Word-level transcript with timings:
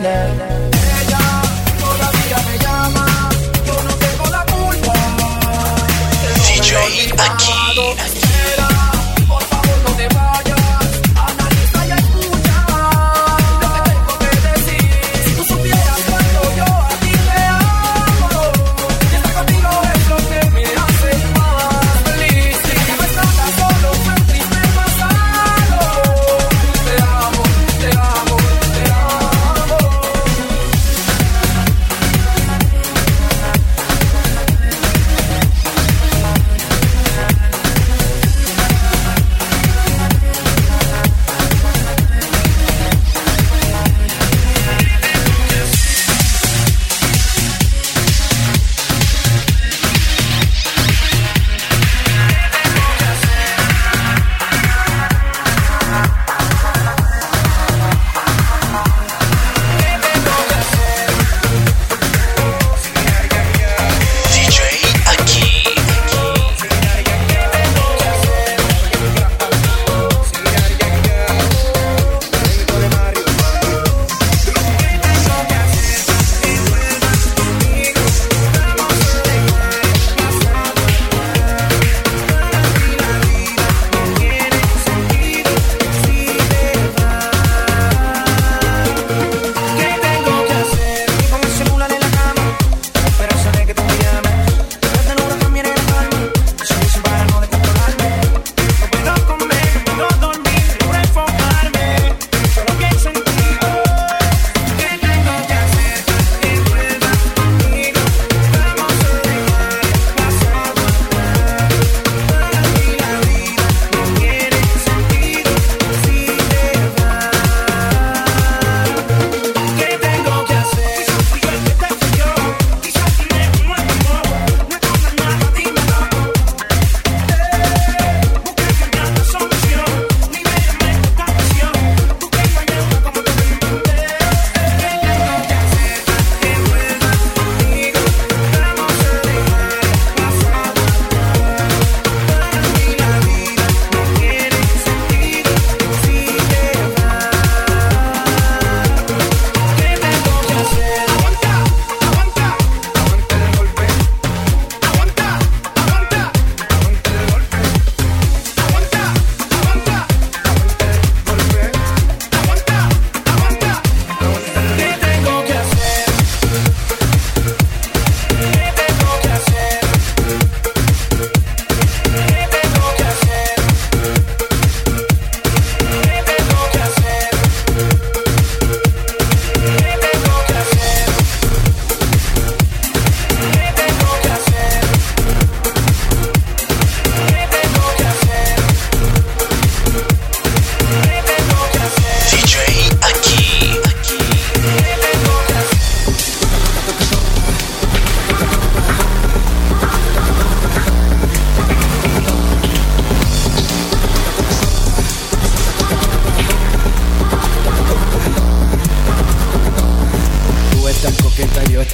tener. 0.00 0.68
DJ 6.46 7.12
aquí. 7.18 8.27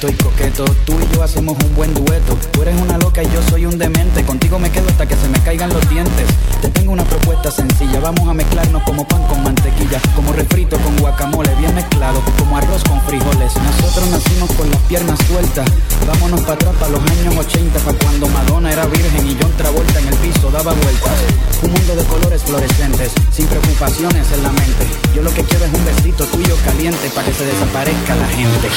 Estoy 0.07 0.13
coqueto. 0.25 0.65
Tú 0.85 0.93
y 0.99 1.15
yo 1.15 1.23
hacemos 1.23 1.57
un 1.63 1.75
buen 1.75 1.93
dueto. 1.93 2.37
Tú 2.51 2.61
eres 2.61 2.79
una 2.79 2.97
loca 2.97 3.23
y 3.23 3.27
yo 3.27 3.41
soy 3.49 3.65
un 3.65 3.77
demente. 3.77 4.23
Contigo 4.23 4.59
me 4.59 4.69
quedo 4.69 4.87
hasta 4.89 5.07
que 5.07 5.15
se 5.15 5.27
me 5.29 5.39
caigan 5.41 5.69
los 5.69 5.87
dientes. 5.89 6.25
Te 6.61 6.69
tengo 6.69 6.91
una 6.91 7.03
propuesta 7.03 7.49
sencilla. 7.49 7.99
Vamos 7.99 8.27
a 8.27 8.33
mezclarnos 8.33 8.83
como 8.83 9.07
pan 9.07 9.23
con 9.27 9.43
mantequilla. 9.43 9.99
Como 10.15 10.31
refrito 10.33 10.77
con 10.79 10.95
guacamole, 10.97 11.53
bien 11.55 11.73
mezclado. 11.73 12.21
Como 12.37 12.57
arroz 12.57 12.83
con 12.83 13.01
frijoles. 13.01 13.53
Nosotros 13.55 14.09
nacimos 14.09 14.51
con 14.51 14.69
las 14.69 14.79
piernas 14.81 15.19
sueltas. 15.27 15.69
Vámonos 16.07 16.41
para 16.41 16.53
atrás, 16.53 16.75
para 16.79 16.91
los 16.91 17.01
años 17.11 17.37
80. 17.37 17.79
Para 17.79 17.97
cuando 17.97 18.27
Madonna 18.27 18.71
era 18.71 18.85
virgen 18.85 19.27
y 19.27 19.37
John 19.41 19.51
Travolta 19.57 19.99
en 19.99 20.07
el 20.07 20.15
piso 20.15 20.51
daba 20.51 20.73
vueltas. 20.73 21.13
Un 21.63 21.71
mundo 21.71 21.95
de 21.95 22.03
colores 22.03 22.43
fluorescentes. 22.43 23.11
Sin 23.31 23.47
preocupaciones 23.47 24.31
en 24.31 24.43
la 24.43 24.49
mente. 24.49 24.85
Yo 25.15 25.23
lo 25.23 25.33
que 25.33 25.43
quiero 25.43 25.65
es 25.65 25.73
un 25.73 25.85
besito 25.85 26.25
tuyo 26.25 26.55
caliente. 26.63 27.09
Para 27.09 27.25
que 27.27 27.33
se 27.33 27.45
desaparezca 27.45 28.15
la 28.15 28.27
gente. 28.27 28.69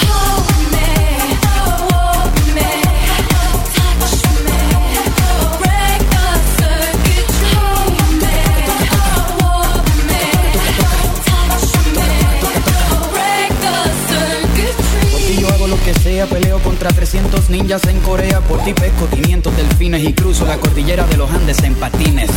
peleo 16.27 16.59
contra 16.61 16.91
300 16.91 17.51
ninjas 17.51 17.85
en 17.87 18.01
Corea. 18.01 18.41
Por 18.41 18.63
ti 18.65 18.73
pesco 18.73 19.09
500 19.09 19.57
delfines 19.57 20.05
y 20.05 20.13
cruzo 20.13 20.47
la 20.47 20.57
cordillera 20.57 21.07
de 21.07 21.17
los 21.17 21.31
Andes 21.31 21.63
en 21.63 21.75
patines. 21.75 22.31